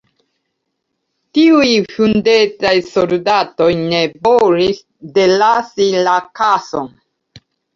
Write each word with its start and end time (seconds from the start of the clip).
Tiuj 1.37 1.67
hundecaj 1.91 2.73
soldatoj 2.89 3.69
ne 3.83 4.01
volis 4.29 4.83
delasi 5.19 5.91
la 6.09 6.19
kason. 6.41 6.91